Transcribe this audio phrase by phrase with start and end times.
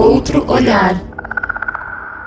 [0.00, 1.09] Outro olhar.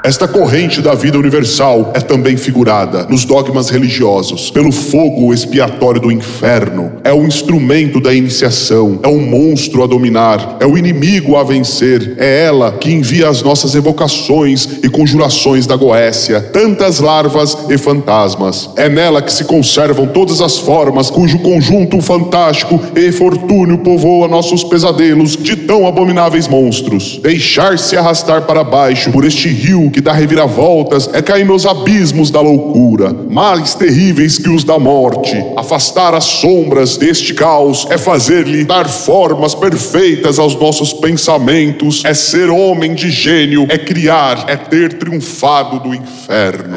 [0.05, 6.11] Esta corrente da vida universal é também figurada nos dogmas religiosos pelo fogo expiatório do
[6.11, 6.91] inferno.
[7.05, 12.15] É o instrumento da iniciação, é o monstro a dominar, é o inimigo a vencer.
[12.17, 18.71] É ela que envia as nossas evocações e conjurações da Goécia, tantas larvas e fantasmas.
[18.75, 24.65] É nela que se conservam todas as formas cujo conjunto fantástico e fortúneo povoa nossos
[24.65, 27.21] pesadelos de tão abomináveis monstros.
[27.23, 32.41] Deixar-se arrastar para baixo por este rio que dá reviravoltas é cair nos abismos da
[32.41, 35.33] loucura, males terríveis que os da morte.
[35.55, 42.49] Afastar as sombras deste caos é fazer-lhe dar formas perfeitas aos nossos pensamentos, é ser
[42.49, 46.73] homem de gênio, é criar, é ter triunfado do inferno.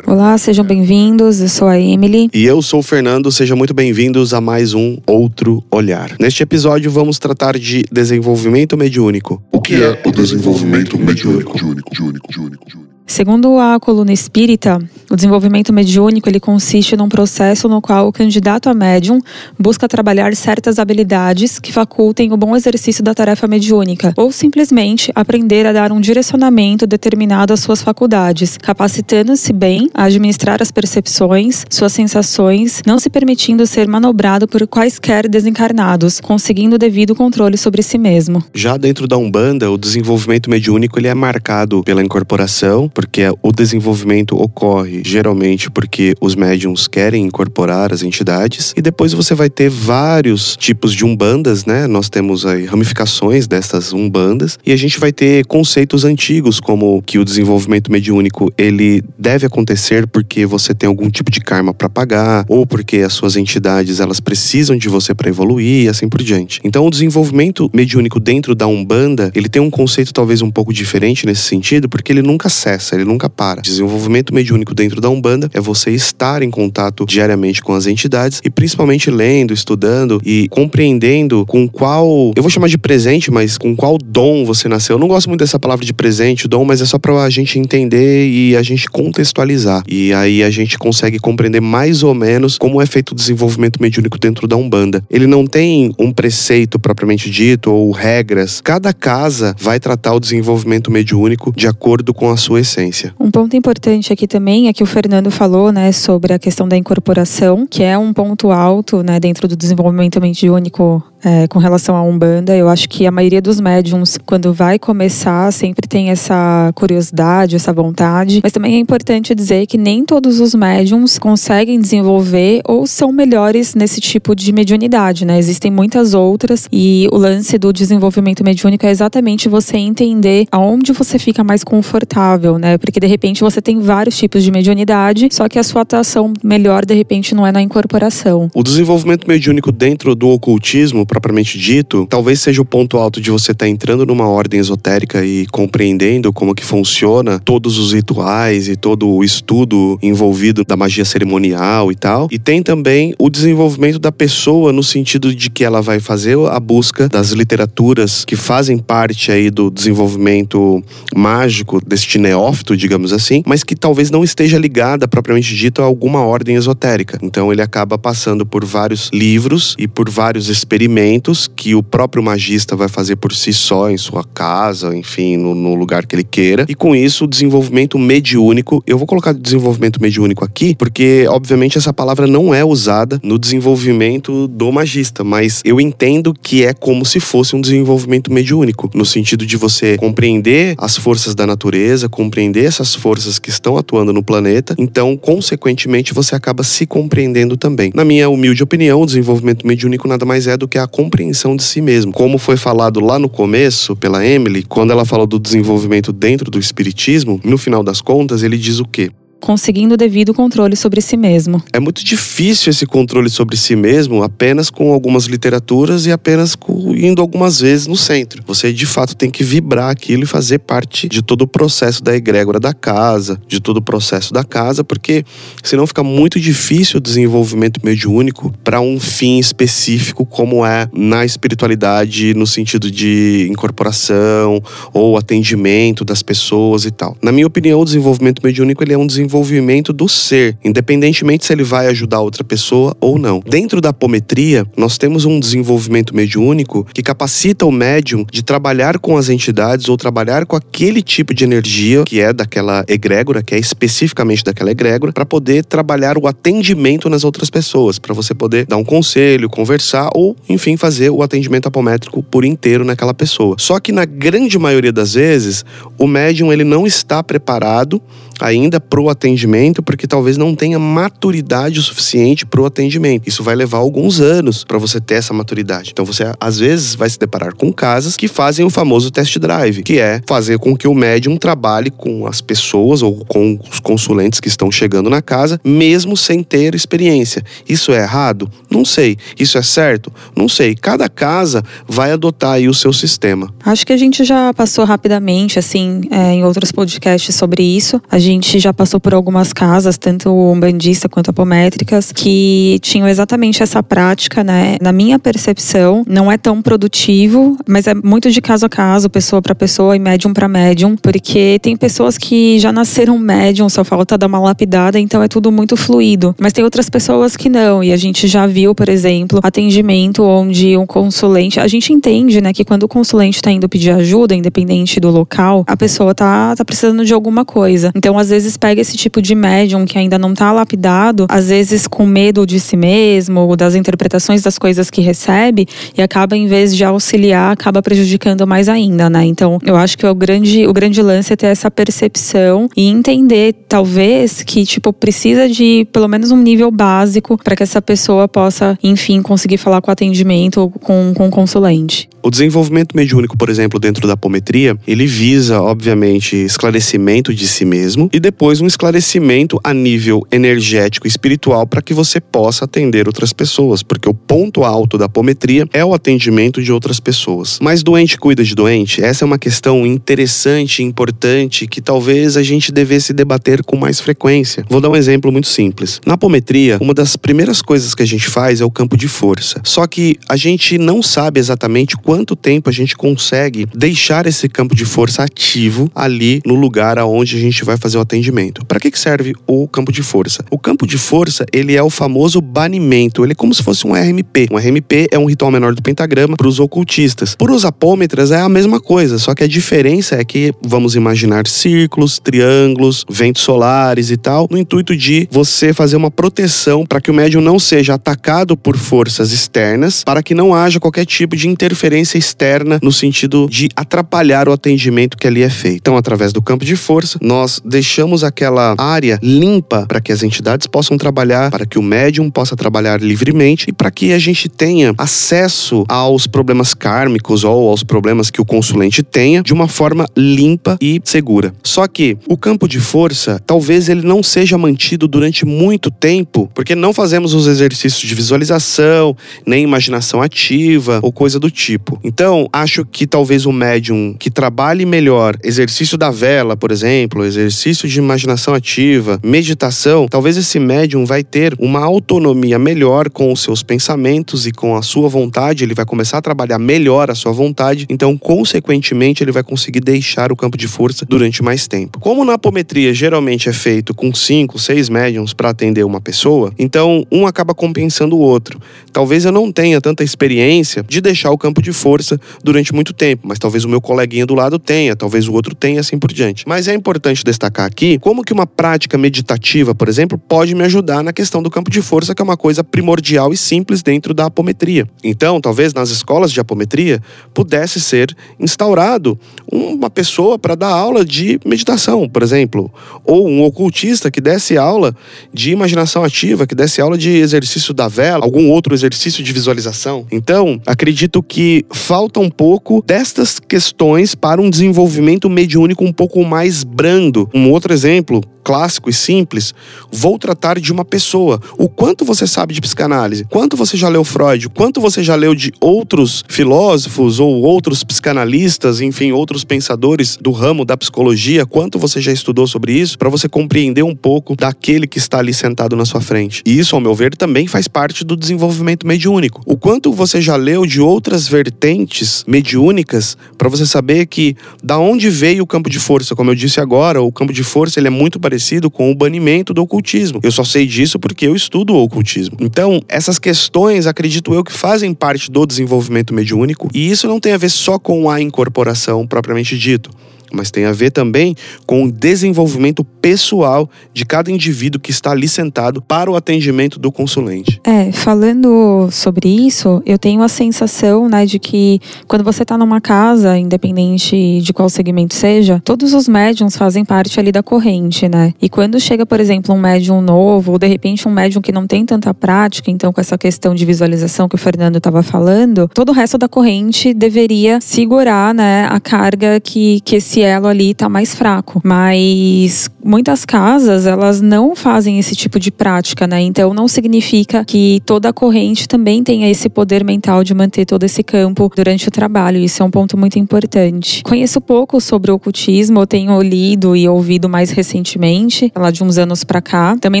[0.06, 1.40] Olá, sejam bem-vindos.
[1.40, 2.28] Eu sou a Emily.
[2.34, 6.14] E eu sou o Fernando, sejam muito bem-vindos a mais um Outro Olhar.
[6.20, 9.42] Neste episódio vamos tratar de desenvolvimento mediúnico.
[9.52, 11.48] O que é o desenvolvimento mediúnico?
[11.52, 12.57] mediúnico, mediúnico, mediúnico.
[12.66, 12.87] Joy.
[13.08, 14.78] Segundo a coluna espírita,
[15.10, 19.18] o desenvolvimento mediúnico ele consiste num processo no qual o candidato a médium
[19.58, 25.66] busca trabalhar certas habilidades que facultem o bom exercício da tarefa mediúnica, ou simplesmente aprender
[25.66, 31.94] a dar um direcionamento determinado às suas faculdades, capacitando-se bem a administrar as percepções, suas
[31.94, 37.96] sensações, não se permitindo ser manobrado por quaisquer desencarnados, conseguindo o devido controle sobre si
[37.96, 38.44] mesmo.
[38.54, 44.36] Já dentro da Umbanda, o desenvolvimento mediúnico ele é marcado pela incorporação, porque o desenvolvimento
[44.36, 50.56] ocorre geralmente porque os médiums querem incorporar as entidades e depois você vai ter vários
[50.56, 51.86] tipos de umbandas, né?
[51.86, 57.20] Nós temos aí ramificações dessas umbandas e a gente vai ter conceitos antigos como que
[57.20, 62.44] o desenvolvimento mediúnico ele deve acontecer porque você tem algum tipo de karma para pagar
[62.48, 66.60] ou porque as suas entidades elas precisam de você para evoluir e assim por diante.
[66.64, 71.26] Então o desenvolvimento mediúnico dentro da umbanda ele tem um conceito talvez um pouco diferente
[71.26, 73.60] nesse sentido porque ele nunca cessa ele nunca para.
[73.60, 78.50] Desenvolvimento mediúnico dentro da Umbanda é você estar em contato diariamente com as entidades e
[78.50, 83.98] principalmente lendo, estudando e compreendendo com qual, eu vou chamar de presente, mas com qual
[83.98, 84.96] dom você nasceu.
[84.96, 87.58] Eu não gosto muito dessa palavra de presente, dom, mas é só para a gente
[87.58, 89.82] entender e a gente contextualizar.
[89.88, 94.18] E aí a gente consegue compreender mais ou menos como é feito o desenvolvimento mediúnico
[94.18, 95.02] dentro da Umbanda.
[95.10, 98.60] Ele não tem um preceito propriamente dito ou regras.
[98.60, 102.77] Cada casa vai tratar o desenvolvimento mediúnico de acordo com a sua essência
[103.18, 106.76] Um ponto importante aqui também é que o Fernando falou, né, sobre a questão da
[106.76, 112.02] incorporação, que é um ponto alto, né, dentro do desenvolvimento mediúnico é, com relação à
[112.02, 112.56] Umbanda.
[112.56, 117.72] Eu acho que a maioria dos médiums, quando vai começar, sempre tem essa curiosidade, essa
[117.72, 118.40] vontade.
[118.42, 123.74] Mas também é importante dizer que nem todos os médiums conseguem desenvolver ou são melhores
[123.74, 125.38] nesse tipo de mediunidade, né?
[125.38, 131.18] Existem muitas outras e o lance do desenvolvimento mediúnico é exatamente você entender aonde você
[131.18, 132.78] fica mais confortável, né?
[132.78, 136.84] Porque de repente você tem vários tipos de mediunidade, só que a sua atuação melhor
[136.84, 138.50] de repente não é na incorporação.
[138.54, 143.50] O desenvolvimento mediúnico dentro do ocultismo propriamente dito, talvez seja o ponto alto de você
[143.52, 148.76] estar tá entrando numa ordem esotérica e compreendendo como que funciona todos os rituais e
[148.76, 152.28] todo o estudo envolvido da magia cerimonial e tal.
[152.30, 156.60] E tem também o desenvolvimento da pessoa no sentido de que ela vai fazer a
[156.60, 160.82] busca das literaturas que fazem parte aí do desenvolvimento
[161.16, 166.20] mágico deste neófito, digamos assim, mas que talvez não esteja ligada propriamente dito a alguma
[166.20, 167.18] ordem esotérica.
[167.22, 172.22] Então ele acaba passando por vários livros e por vários experimentos movimentos que o próprio
[172.22, 176.24] magista vai fazer por si só em sua casa, enfim, no, no lugar que ele
[176.24, 176.66] queira.
[176.68, 178.82] E com isso, o desenvolvimento mediúnico.
[178.86, 184.48] Eu vou colocar desenvolvimento mediúnico aqui, porque, obviamente, essa palavra não é usada no desenvolvimento
[184.48, 189.46] do magista, mas eu entendo que é como se fosse um desenvolvimento mediúnico, no sentido
[189.46, 194.74] de você compreender as forças da natureza, compreender essas forças que estão atuando no planeta,
[194.76, 197.92] então, consequentemente, você acaba se compreendendo também.
[197.94, 201.62] Na minha humilde opinião, o desenvolvimento mediúnico nada mais é do que a compreensão de
[201.62, 202.12] si mesmo.
[202.12, 206.58] Como foi falado lá no começo pela Emily, quando ela falou do desenvolvimento dentro do
[206.58, 209.10] espiritismo, no final das contas, ele diz o quê?
[209.40, 211.62] Conseguindo o devido controle sobre si mesmo.
[211.72, 216.56] É muito difícil esse controle sobre si mesmo apenas com algumas literaturas e apenas
[216.96, 218.42] indo algumas vezes no centro.
[218.46, 222.14] Você de fato tem que vibrar aquilo e fazer parte de todo o processo da
[222.14, 225.24] egrégora da casa, de todo o processo da casa, porque
[225.62, 232.34] senão fica muito difícil o desenvolvimento mediúnico para um fim específico como é na espiritualidade
[232.34, 234.62] no sentido de incorporação
[234.92, 237.16] ou atendimento das pessoas e tal.
[237.22, 241.52] Na minha opinião, o desenvolvimento mediúnico ele é um desenvolvimento desenvolvimento do ser, independentemente se
[241.52, 243.40] ele vai ajudar outra pessoa ou não.
[243.46, 249.16] Dentro da apometria, nós temos um desenvolvimento mediúnico que capacita o médium de trabalhar com
[249.16, 253.58] as entidades ou trabalhar com aquele tipo de energia que é daquela egrégora, que é
[253.58, 258.78] especificamente daquela egrégora, para poder trabalhar o atendimento nas outras pessoas, para você poder dar
[258.78, 263.56] um conselho, conversar ou, enfim, fazer o atendimento apométrico por inteiro naquela pessoa.
[263.58, 265.64] Só que na grande maioria das vezes,
[265.98, 268.00] o médium ele não está preparado
[268.40, 273.28] ainda para o atendimento, porque talvez não tenha maturidade o suficiente para o atendimento.
[273.28, 275.90] Isso vai levar alguns anos para você ter essa maturidade.
[275.92, 279.82] Então você às vezes vai se deparar com casas que fazem o famoso test drive,
[279.82, 284.40] que é fazer com que o médium trabalhe com as pessoas ou com os consulentes
[284.40, 287.42] que estão chegando na casa, mesmo sem ter experiência.
[287.68, 288.50] Isso é errado?
[288.70, 289.16] Não sei.
[289.38, 290.12] Isso é certo?
[290.36, 290.74] Não sei.
[290.74, 293.52] Cada casa vai adotar aí o seu sistema.
[293.64, 298.00] Acho que a gente já passou rapidamente, assim, é, em outros podcasts sobre isso.
[298.10, 298.27] A gente
[298.58, 304.76] já passou por algumas casas, tanto umbandista quanto apométricas, que tinham exatamente essa prática, né?
[304.80, 309.40] Na minha percepção, não é tão produtivo, mas é muito de caso a caso, pessoa
[309.40, 314.18] para pessoa e médium para médium, porque tem pessoas que já nasceram médium, só falta
[314.18, 316.34] dar uma lapidada, então é tudo muito fluido.
[316.38, 320.76] Mas tem outras pessoas que não, e a gente já viu, por exemplo, atendimento onde
[320.76, 325.00] um consulente, a gente entende, né, que quando o consulente está indo pedir ajuda, independente
[325.00, 327.92] do local, a pessoa tá, tá precisando de alguma coisa.
[327.94, 331.86] Então, às vezes pega esse tipo de médium que ainda não está lapidado, às vezes
[331.86, 335.66] com medo de si mesmo, das interpretações das coisas que recebe,
[335.96, 339.24] e acaba, em vez de auxiliar, acaba prejudicando mais ainda, né?
[339.24, 343.54] Então, eu acho que o grande, o grande lance é ter essa percepção e entender,
[343.68, 348.78] talvez, que, tipo, precisa de pelo menos um nível básico para que essa pessoa possa,
[348.82, 352.08] enfim, conseguir falar com o atendimento com, com o consulente.
[352.22, 358.07] O desenvolvimento mediúnico, por exemplo, dentro da apometria, ele visa, obviamente, esclarecimento de si mesmo
[358.12, 363.32] e depois um esclarecimento a nível energético e espiritual para que você possa atender outras
[363.32, 367.58] pessoas, porque o ponto alto da apometria é o atendimento de outras pessoas.
[367.60, 369.02] Mas doente cuida de doente?
[369.02, 374.64] Essa é uma questão interessante, importante, que talvez a gente devesse debater com mais frequência.
[374.68, 376.00] Vou dar um exemplo muito simples.
[376.06, 379.60] Na apometria, uma das primeiras coisas que a gente faz é o campo de força.
[379.64, 384.74] Só que a gente não sabe exatamente quanto tempo a gente consegue deixar esse campo
[384.74, 388.64] de força ativo ali no lugar aonde a gente vai fazer o atendimento.
[388.66, 390.44] Para que serve o campo de força?
[390.50, 393.92] O campo de força, ele é o famoso banimento, ele é como se fosse um
[393.92, 394.48] RMP.
[394.50, 397.34] Um RMP é um ritual menor do pentagrama para os ocultistas.
[397.34, 401.46] Para os apômetras é a mesma coisa, só que a diferença é que vamos imaginar
[401.46, 407.10] círculos, triângulos, ventos solares e tal, no intuito de você fazer uma proteção para que
[407.10, 411.48] o médium não seja atacado por forças externas, para que não haja qualquer tipo de
[411.48, 415.78] interferência externa no sentido de atrapalhar o atendimento que ali é feito.
[415.78, 417.87] Então, através do campo de força, nós deixamos
[418.22, 423.00] aquela área limpa para que as entidades possam trabalhar, para que o médium possa trabalhar
[423.00, 428.40] livremente e para que a gente tenha acesso aos problemas kármicos ou aos problemas que
[428.40, 431.52] o consulente tenha de uma forma limpa e segura.
[431.62, 436.74] Só que o campo de força, talvez ele não seja mantido durante muito tempo, porque
[436.74, 441.98] não fazemos os exercícios de visualização, nem imaginação ativa ou coisa do tipo.
[442.04, 447.67] Então, acho que talvez um médium que trabalhe melhor exercício da vela, por exemplo, exercício
[447.76, 453.62] de imaginação ativa, meditação, talvez esse médium vai ter uma autonomia melhor com os seus
[453.62, 457.86] pensamentos e com a sua vontade, ele vai começar a trabalhar melhor a sua vontade,
[457.90, 462.00] então, consequentemente, ele vai conseguir deixar o campo de força durante mais tempo.
[462.00, 467.04] Como na apometria geralmente é feito com cinco, seis médiums para atender uma pessoa, então
[467.12, 468.58] um acaba compensando o outro.
[468.92, 473.26] Talvez eu não tenha tanta experiência de deixar o campo de força durante muito tempo,
[473.28, 476.44] mas talvez o meu coleguinha do lado tenha, talvez o outro tenha, assim por diante.
[476.46, 481.02] Mas é importante destacar aqui como que uma prática meditativa, por exemplo, pode me ajudar
[481.02, 484.26] na questão do campo de força, que é uma coisa primordial e simples dentro da
[484.26, 484.88] apometria.
[485.02, 487.00] Então, talvez nas escolas de apometria
[487.32, 489.18] pudesse ser instaurado
[489.50, 492.70] uma pessoa para dar aula de meditação, por exemplo,
[493.04, 494.94] ou um ocultista que desse aula
[495.32, 500.06] de imaginação ativa, que desse aula de exercício da vela, algum outro exercício de visualização.
[500.10, 506.64] Então, acredito que falta um pouco destas questões para um desenvolvimento mediúnico um pouco mais
[506.64, 507.28] brando.
[507.34, 509.54] Um outro exemplo clássico e simples,
[509.92, 511.38] vou tratar de uma pessoa.
[511.58, 513.26] O quanto você sabe de psicanálise?
[513.28, 514.48] Quanto você já leu Freud?
[514.48, 520.64] Quanto você já leu de outros filósofos ou outros psicanalistas, enfim, outros pensadores do ramo
[520.64, 521.44] da psicologia?
[521.44, 525.34] Quanto você já estudou sobre isso para você compreender um pouco daquele que está ali
[525.34, 526.42] sentado na sua frente?
[526.46, 529.42] E isso, ao meu ver, também faz parte do desenvolvimento mediúnico.
[529.44, 535.10] O quanto você já leu de outras vertentes mediúnicas para você saber que da onde
[535.10, 536.16] veio o campo de força?
[536.16, 538.94] Como eu disse agora, o campo de força ele é muito parecido parecido com o
[538.94, 540.20] banimento do ocultismo.
[540.22, 542.36] Eu só sei disso porque eu estudo o ocultismo.
[542.40, 547.32] Então, essas questões, acredito eu, que fazem parte do desenvolvimento mediúnico, e isso não tem
[547.32, 549.90] a ver só com a incorporação propriamente dito
[550.32, 551.34] mas tem a ver também
[551.66, 556.90] com o desenvolvimento pessoal de cada indivíduo que está ali sentado para o atendimento do
[556.92, 557.60] consulente.
[557.64, 562.80] É, falando sobre isso, eu tenho a sensação, né, de que quando você está numa
[562.80, 568.32] casa, independente de qual segmento seja, todos os médiums fazem parte ali da corrente, né?
[568.40, 571.66] E quando chega, por exemplo, um médium novo, ou de repente um médium que não
[571.66, 575.90] tem tanta prática, então com essa questão de visualização que o Fernando estava falando, todo
[575.90, 580.88] o resto da corrente deveria segurar, né, a carga que, que esse elo ali está
[580.88, 581.60] mais fraco.
[581.64, 586.20] Mas muitas casas, elas não fazem esse tipo de prática, né?
[586.20, 591.02] Então não significa que toda corrente também tenha esse poder mental de manter todo esse
[591.02, 592.38] campo durante o trabalho.
[592.38, 594.02] Isso é um ponto muito importante.
[594.02, 598.98] Conheço pouco sobre o ocultismo, eu tenho lido e ouvido mais recentemente, lá de uns
[598.98, 599.76] anos para cá.
[599.80, 600.00] Também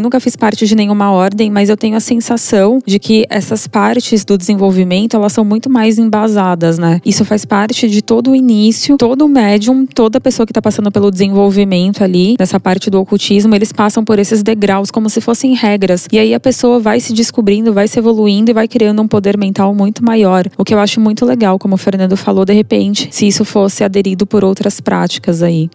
[0.00, 4.24] nunca fiz parte de nenhuma ordem, mas eu tenho a sensação de que essas partes
[4.24, 7.00] do desenvolvimento, elas são muito mais embasadas, né?
[7.04, 10.90] Isso faz parte de todo o início, todo médium, todo toda pessoa que está passando
[10.90, 15.54] pelo desenvolvimento ali, nessa parte do ocultismo, eles passam por esses degraus como se fossem
[15.54, 16.08] regras.
[16.10, 19.36] E aí a pessoa vai se descobrindo, vai se evoluindo e vai criando um poder
[19.36, 20.46] mental muito maior.
[20.56, 23.84] O que eu acho muito legal, como o Fernando falou, de repente, se isso fosse
[23.84, 25.68] aderido por outras práticas aí.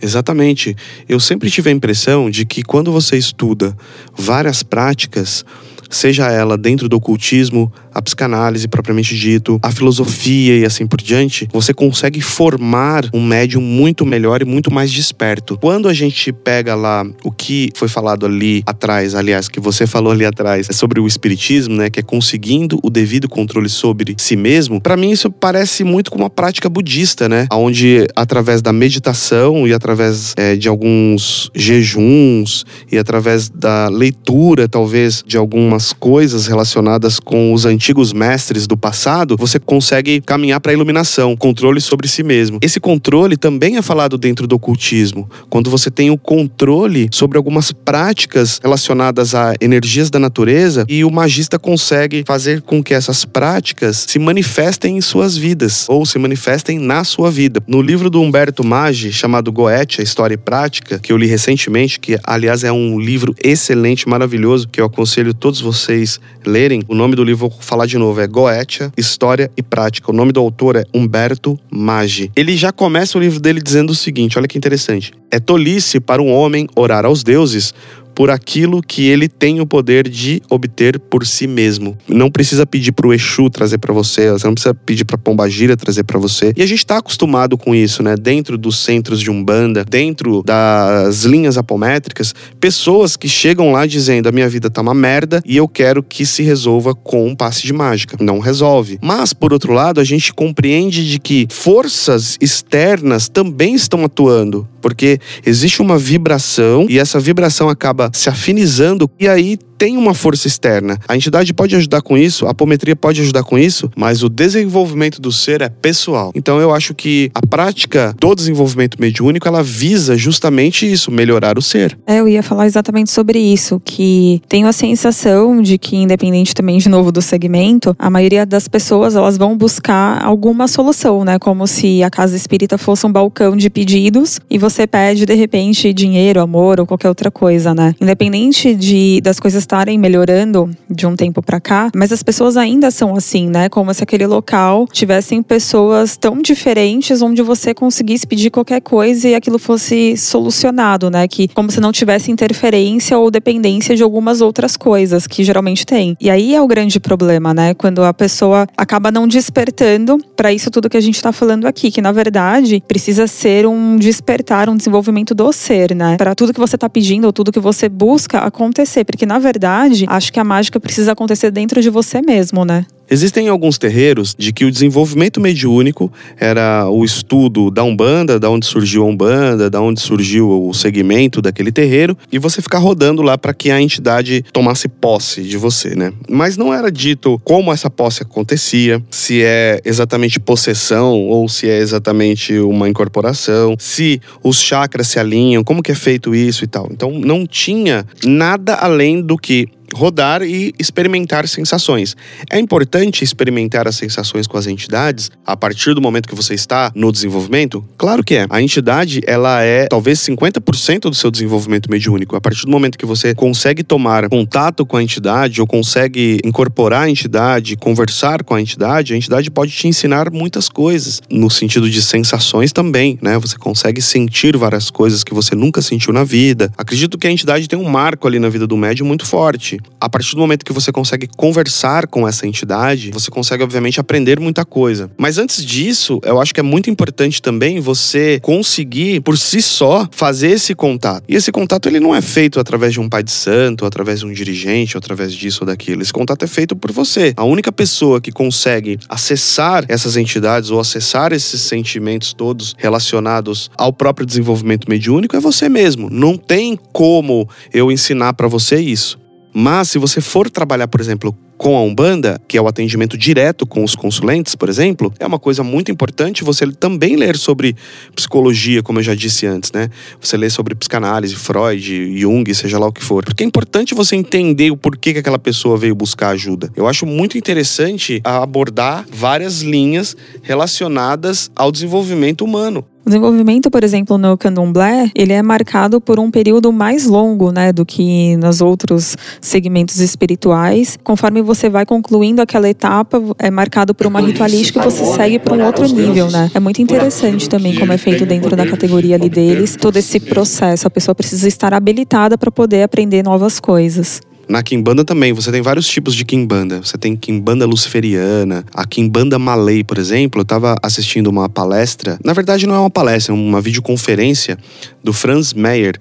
[0.00, 0.76] Exatamente.
[1.08, 3.76] Eu sempre tive a impressão de que quando você estuda
[4.16, 5.44] várias práticas,
[5.90, 11.48] seja ela dentro do ocultismo, a psicanálise propriamente dito, a filosofia e assim por diante,
[11.50, 15.56] você consegue formar um médium muito melhor e muito mais desperto.
[15.58, 20.12] Quando a gente pega lá o que foi falado ali atrás, aliás, que você falou
[20.12, 24.36] ali atrás, é sobre o espiritismo, né, que é conseguindo o devido controle sobre si
[24.36, 29.66] mesmo, para mim isso parece muito com uma prática budista, né, onde através da meditação
[29.66, 37.18] e através é, de alguns jejuns e através da leitura, talvez, de algumas coisas relacionadas
[37.18, 42.08] com os antigos antigos mestres do passado, você consegue caminhar para a iluminação, controle sobre
[42.08, 42.58] si mesmo.
[42.60, 47.70] Esse controle também é falado dentro do ocultismo, quando você tem o controle sobre algumas
[47.70, 54.04] práticas relacionadas a energias da natureza e o magista consegue fazer com que essas práticas
[54.08, 57.62] se manifestem em suas vidas ou se manifestem na sua vida.
[57.68, 62.00] No livro do Humberto Maggi, chamado Goethe, a História e Prática, que eu li recentemente,
[62.00, 66.82] que aliás é um livro excelente, maravilhoso, que eu aconselho todos vocês lerem.
[66.88, 70.10] O nome do livro vou falar de novo, é Goetia, História e Prática.
[70.10, 72.32] O nome do autor é Humberto Maggi.
[72.34, 75.12] Ele já começa o livro dele dizendo o seguinte, olha que interessante.
[75.30, 77.74] É tolice para um homem orar aos deuses
[78.16, 81.98] por aquilo que ele tem o poder de obter por si mesmo.
[82.08, 85.76] Não precisa pedir para o Exu trazer para você, você não precisa pedir para Pombagira
[85.76, 86.50] trazer para você.
[86.56, 88.16] E a gente está acostumado com isso, né?
[88.16, 94.32] Dentro dos centros de Umbanda, dentro das linhas apométricas, pessoas que chegam lá dizendo: "A
[94.32, 97.72] minha vida tá uma merda e eu quero que se resolva com um passe de
[97.74, 98.16] mágica".
[98.18, 98.98] Não resolve.
[99.02, 105.18] Mas por outro lado, a gente compreende de que forças externas também estão atuando, porque
[105.44, 110.98] existe uma vibração e essa vibração acaba se afinizando e aí tem uma força externa.
[111.06, 115.20] A entidade pode ajudar com isso, a apometria pode ajudar com isso, mas o desenvolvimento
[115.20, 116.32] do ser é pessoal.
[116.34, 121.62] Então eu acho que a prática do desenvolvimento mediúnico ela visa justamente isso, melhorar o
[121.62, 121.98] ser.
[122.06, 126.78] É, eu ia falar exatamente sobre isso, que tenho a sensação de que independente também
[126.78, 131.38] de novo do segmento, a maioria das pessoas elas vão buscar alguma solução, né?
[131.38, 135.92] Como se a casa espírita fosse um balcão de pedidos e você pede de repente
[135.92, 137.94] dinheiro, amor ou qualquer outra coisa, né?
[138.00, 142.90] Independente de das coisas estarem melhorando de um tempo para cá, mas as pessoas ainda
[142.90, 143.68] são assim, né?
[143.68, 149.34] Como se aquele local tivessem pessoas tão diferentes onde você conseguisse pedir qualquer coisa e
[149.36, 151.28] aquilo fosse solucionado, né?
[151.28, 156.16] Que como se não tivesse interferência ou dependência de algumas outras coisas que geralmente tem.
[156.20, 157.74] E aí é o grande problema, né?
[157.74, 161.90] Quando a pessoa acaba não despertando para isso tudo que a gente tá falando aqui,
[161.90, 166.16] que na verdade precisa ser um despertar, um desenvolvimento do ser, né?
[166.16, 169.56] Para tudo que você tá pedindo ou tudo que você busca acontecer, porque na verdade
[169.56, 172.86] verdade, acho que a mágica precisa acontecer dentro de você mesmo, né?
[173.10, 178.66] Existem alguns terreiros de que o desenvolvimento mediúnico era o estudo da Umbanda, da onde
[178.66, 183.38] surgiu a Umbanda, da onde surgiu o segmento daquele terreiro, e você ficar rodando lá
[183.38, 186.12] para que a entidade tomasse posse de você, né?
[186.28, 191.78] Mas não era dito como essa posse acontecia, se é exatamente possessão ou se é
[191.78, 196.88] exatamente uma incorporação, se os chakras se alinham, como que é feito isso e tal.
[196.90, 202.14] Então não tinha nada além do que rodar e experimentar sensações.
[202.50, 206.92] É importante experimentar as sensações com as entidades a partir do momento que você está
[206.94, 207.84] no desenvolvimento?
[207.96, 208.46] Claro que é.
[208.50, 212.36] A entidade, ela é talvez 50% do seu desenvolvimento mediúnico.
[212.36, 217.02] A partir do momento que você consegue tomar contato com a entidade ou consegue incorporar
[217.02, 221.88] a entidade, conversar com a entidade, a entidade pode te ensinar muitas coisas, no sentido
[221.88, 223.38] de sensações também, né?
[223.38, 226.70] Você consegue sentir várias coisas que você nunca sentiu na vida.
[226.76, 229.78] Acredito que a entidade tem um marco ali na vida do médium muito forte.
[230.00, 234.38] A partir do momento que você consegue conversar com essa entidade, você consegue, obviamente, aprender
[234.38, 235.10] muita coisa.
[235.16, 240.08] Mas antes disso, eu acho que é muito importante também você conseguir, por si só,
[240.10, 241.24] fazer esse contato.
[241.28, 244.20] E esse contato, ele não é feito através de um pai de santo, ou através
[244.20, 246.02] de um dirigente, ou através disso ou daquilo.
[246.02, 247.32] Esse contato é feito por você.
[247.36, 253.92] A única pessoa que consegue acessar essas entidades ou acessar esses sentimentos todos relacionados ao
[253.92, 256.08] próprio desenvolvimento mediúnico é você mesmo.
[256.10, 259.25] Não tem como eu ensinar para você isso.
[259.58, 263.66] Mas se você for trabalhar, por exemplo, com a Umbanda, que é o atendimento direto
[263.66, 267.74] com os consulentes, por exemplo, é uma coisa muito importante você também ler sobre
[268.14, 269.88] psicologia, como eu já disse antes, né?
[270.20, 273.24] Você lê sobre psicanálise, Freud, Jung, seja lá o que for.
[273.24, 276.70] Porque é importante você entender o porquê que aquela pessoa veio buscar ajuda.
[276.76, 282.84] Eu acho muito interessante abordar várias linhas relacionadas ao desenvolvimento humano.
[283.06, 287.72] O desenvolvimento, por exemplo, no candomblé, ele é marcado por um período mais longo, né,
[287.72, 290.98] do que nos outros segmentos espirituais.
[291.04, 295.54] Conforme você vai concluindo aquela etapa, é marcado por uma ritualística e você segue para
[295.54, 296.50] um outro nível, né?
[296.52, 300.88] É muito interessante também como é feito dentro da categoria ali deles, todo esse processo.
[300.88, 304.20] A pessoa precisa estar habilitada para poder aprender novas coisas.
[304.48, 306.80] Na Kimbanda também, você tem vários tipos de Kimbanda.
[306.80, 310.40] Você tem Kimbanda luciferiana, a Kimbanda Malay, por exemplo.
[310.40, 314.56] Eu estava assistindo uma palestra, na verdade não é uma palestra, é uma videoconferência
[315.02, 315.96] do Franz Meyer.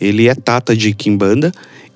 [0.00, 1.52] Ele é tata de Kimbanda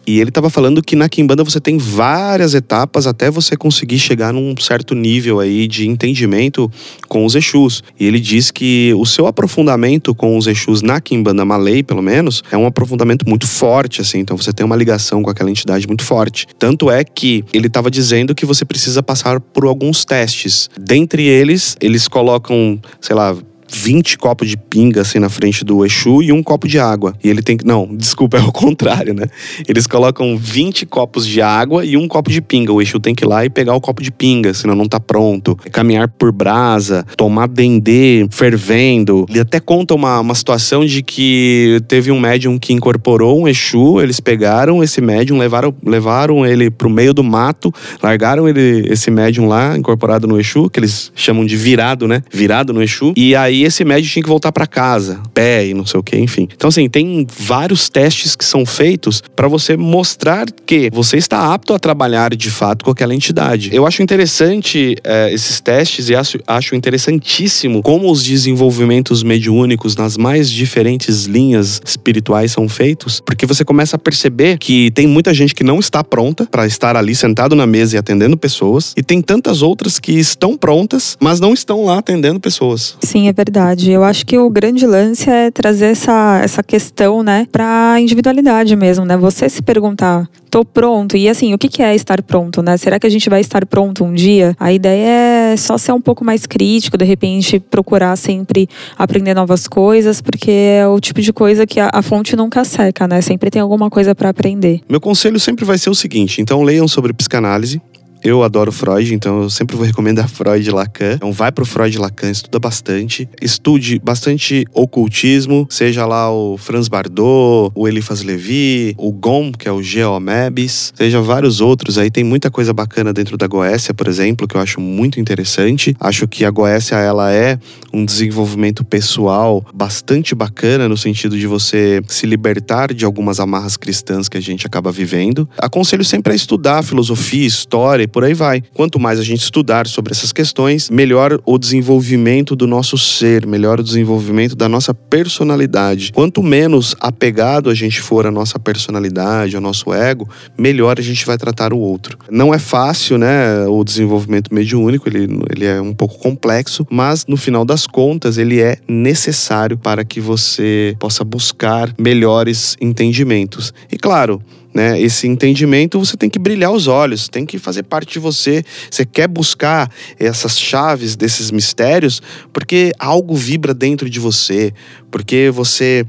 [0.06, 4.32] e ele estava falando que na Kimbanda você tem várias etapas até você conseguir chegar
[4.32, 6.70] num certo nível aí de entendimento
[7.08, 7.82] com os Exus.
[7.98, 12.42] E ele diz que o seu aprofundamento com os Exus na Kimbanda Malay, pelo menos,
[12.50, 14.18] é um aprofundamento muito forte, assim.
[14.18, 16.46] Então você tem uma ligação com aquela entidade muito forte.
[16.58, 20.68] Tanto é que ele estava dizendo que você precisa passar por alguns testes.
[20.78, 23.36] Dentre eles, eles colocam, sei lá,
[23.74, 27.14] 20 copos de pinga assim na frente do Exu e um copo de água.
[27.22, 27.66] E ele tem que.
[27.66, 29.26] Não, desculpa, é o contrário, né?
[29.68, 32.72] Eles colocam 20 copos de água e um copo de pinga.
[32.72, 35.00] O Exu tem que ir lá e pegar o copo de pinga, senão não tá
[35.00, 35.56] pronto.
[35.72, 39.26] Caminhar por brasa, tomar dendê fervendo.
[39.28, 44.00] Ele até conta uma, uma situação de que teve um médium que incorporou um Exu,
[44.00, 49.46] eles pegaram esse médium, levaram, levaram ele pro meio do mato, largaram ele, esse médium
[49.46, 52.22] lá, incorporado no Exu, que eles chamam de virado, né?
[52.32, 53.12] Virado no Exu.
[53.16, 56.16] E aí esse médico tinha que voltar para casa, pé e não sei o que,
[56.18, 56.48] enfim.
[56.54, 61.74] Então, assim, tem vários testes que são feitos para você mostrar que você está apto
[61.74, 63.70] a trabalhar de fato com aquela entidade.
[63.72, 70.16] Eu acho interessante é, esses testes e acho, acho interessantíssimo como os desenvolvimentos mediúnicos nas
[70.16, 75.54] mais diferentes linhas espirituais são feitos, porque você começa a perceber que tem muita gente
[75.54, 79.22] que não está pronta para estar ali sentado na mesa e atendendo pessoas, e tem
[79.22, 82.96] tantas outras que estão prontas, mas não estão lá atendendo pessoas.
[83.02, 83.92] Sim, é verdade verdade.
[83.92, 89.04] Eu acho que o grande lance é trazer essa, essa questão, né, pra individualidade mesmo,
[89.04, 89.16] né?
[89.16, 91.16] Você se perguntar, tô pronto.
[91.16, 92.76] E assim, o que é estar pronto, né?
[92.76, 94.56] Será que a gente vai estar pronto um dia?
[94.58, 99.68] A ideia é só ser um pouco mais crítico, de repente procurar sempre aprender novas
[99.68, 103.20] coisas, porque é o tipo de coisa que a, a fonte nunca seca, né?
[103.20, 104.80] Sempre tem alguma coisa para aprender.
[104.88, 107.80] Meu conselho sempre vai ser o seguinte: então leiam sobre psicanálise,
[108.24, 111.12] eu adoro Freud, então eu sempre vou recomendar Freud e Lacan.
[111.16, 113.28] Então vai pro Freud e Lacan, estuda bastante.
[113.40, 119.72] Estude bastante ocultismo, seja lá o Franz Bardot, o Eliphas Levi, o Gom, que é
[119.72, 122.10] o Geomebis, seja vários outros aí.
[122.10, 125.94] Tem muita coisa bacana dentro da Goécia, por exemplo, que eu acho muito interessante.
[126.00, 127.58] Acho que a Goécia, ela é
[127.92, 134.30] um desenvolvimento pessoal bastante bacana no sentido de você se libertar de algumas amarras cristãs
[134.30, 135.46] que a gente acaba vivendo.
[135.58, 138.62] Aconselho sempre a estudar filosofia, história por aí vai.
[138.72, 143.80] Quanto mais a gente estudar sobre essas questões, melhor o desenvolvimento do nosso ser, melhor
[143.80, 146.12] o desenvolvimento da nossa personalidade.
[146.12, 151.26] Quanto menos apegado a gente for à nossa personalidade, ao nosso ego, melhor a gente
[151.26, 152.16] vai tratar o outro.
[152.30, 153.66] Não é fácil, né?
[153.66, 158.60] O desenvolvimento mediúnico, ele, ele é um pouco complexo, mas no final das contas, ele
[158.60, 163.74] é necessário para que você possa buscar melhores entendimentos.
[163.90, 164.40] E claro,
[164.74, 168.64] né, esse entendimento, você tem que brilhar os olhos, tem que fazer parte de você.
[168.90, 172.20] Você quer buscar essas chaves desses mistérios
[172.52, 174.74] porque algo vibra dentro de você,
[175.10, 176.04] porque você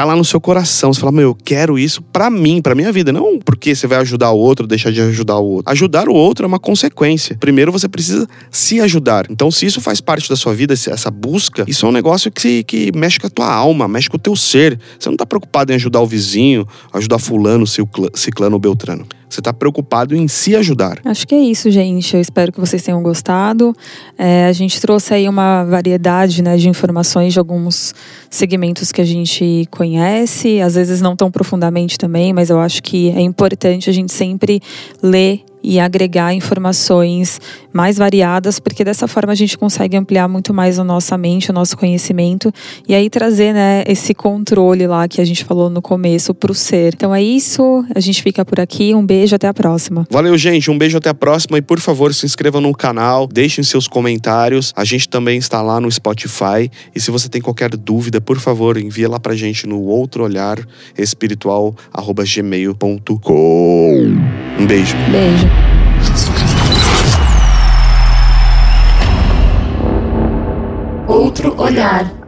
[0.00, 0.94] tá lá no seu coração.
[0.94, 3.12] Você fala, meu, eu quero isso para mim, para minha vida.
[3.12, 5.70] Não porque você vai ajudar o outro, deixar de ajudar o outro.
[5.70, 7.36] Ajudar o outro é uma consequência.
[7.38, 9.26] Primeiro você precisa se ajudar.
[9.28, 12.64] Então, se isso faz parte da sua vida, essa busca, isso é um negócio que,
[12.64, 14.78] que mexe com a tua alma, mexe com o teu ser.
[14.98, 19.04] Você não tá preocupado em ajudar o vizinho, ajudar fulano, ciclano ou beltrano.
[19.30, 20.98] Você está preocupado em se ajudar.
[21.04, 22.14] Acho que é isso, gente.
[22.14, 23.74] Eu espero que vocês tenham gostado.
[24.18, 27.94] É, a gente trouxe aí uma variedade né, de informações de alguns
[28.28, 33.10] segmentos que a gente conhece, às vezes não tão profundamente também, mas eu acho que
[33.10, 34.60] é importante a gente sempre
[35.00, 37.40] ler e agregar informações
[37.72, 41.52] mais variadas, porque dessa forma a gente consegue ampliar muito mais a nossa mente, o
[41.52, 42.52] nosso conhecimento
[42.88, 46.54] e aí trazer, né, esse controle lá que a gente falou no começo para o
[46.54, 46.94] ser.
[46.94, 48.94] Então é isso, a gente fica por aqui.
[48.94, 50.06] Um beijo, até a próxima.
[50.10, 50.70] Valeu, gente.
[50.70, 54.72] Um beijo até a próxima e por favor, se inscreva no canal, deixem seus comentários.
[54.76, 58.76] A gente também está lá no Spotify e se você tem qualquer dúvida, por favor,
[58.76, 60.58] envia lá pra gente no outro olhar
[60.96, 63.90] espiritual@gmail.com.
[64.58, 64.96] Um beijo.
[65.10, 65.59] Beijo.
[71.06, 72.19] Outro olhar.